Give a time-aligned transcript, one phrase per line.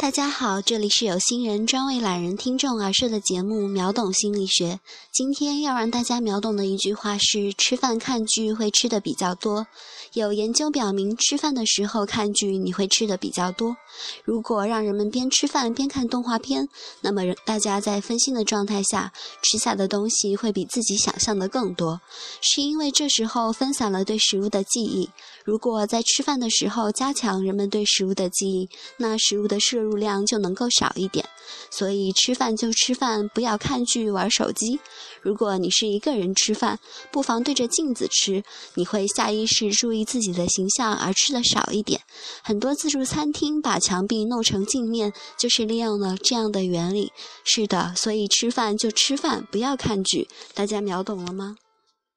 [0.00, 4.72] 大家好，这里是有心人专为懒人听众而设的节目《秒懂心理学》。
[5.12, 9.66] 今天要让大家秒懂的一句话是：吃饭看剧会吃的比较多。
[10.14, 13.76] 有研究表明，吃饭的时候看剧你会吃的比较多。
[14.24, 16.66] 如果让人们边吃饭边看动画片，
[17.02, 19.12] 那么大家在分心的状态下
[19.42, 22.00] 吃下的东西会比自己想象的更多，
[22.40, 25.10] 是因为这时候分散了对食物的记忆。
[25.44, 29.89] 如果在吃饭的时候加强人们对食物的记忆，那食物的摄入。
[29.90, 31.28] 入量就能够少一点，
[31.68, 34.78] 所以吃饭就吃饭，不要看剧玩手机。
[35.20, 36.78] 如果你是一个人吃饭，
[37.10, 38.44] 不妨对着镜子吃，
[38.74, 42.00] 你会下意识注意自己的形象而吃的少一点。
[42.42, 47.10] 很多自助餐厅把墙壁弄成镜面，就是利用了这样的原理。
[47.42, 50.28] 是的，所以吃饭就吃饭，不要看剧。
[50.54, 51.56] 大家秒懂了吗？